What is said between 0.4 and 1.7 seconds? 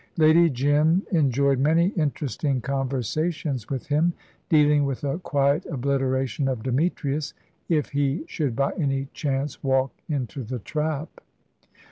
Jim enjoyed